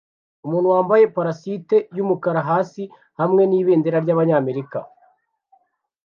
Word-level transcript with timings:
Umuntu 0.45 0.67
wambaye 0.73 1.03
parasite 1.15 1.77
yumukara 1.97 2.41
hasi 2.49 2.83
hamwe 3.19 3.41
nibendera 3.45 3.97
ryabanyamerika 4.05 4.79